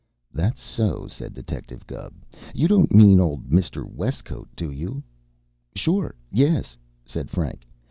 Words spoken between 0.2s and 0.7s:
"That